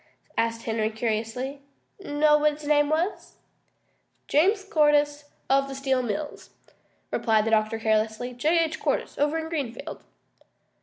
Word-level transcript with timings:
asked 0.35 0.63
Henry 0.63 0.89
curiously. 0.89 1.61
"Know 1.99 2.39
what 2.39 2.53
his 2.53 2.67
name 2.67 2.89
was?" 2.89 3.35
"James 4.27 4.63
Cordyce, 4.63 5.25
of 5.47 5.67
the 5.67 5.75
Steel 5.75 6.01
Mills," 6.01 6.49
replied 7.11 7.45
the 7.45 7.51
doctor 7.51 7.77
carelessly. 7.77 8.33
"J. 8.33 8.63
H. 8.63 8.79
Cordyce 8.79 9.19
over 9.19 9.37
in 9.37 9.47
Greenfield." 9.47 10.01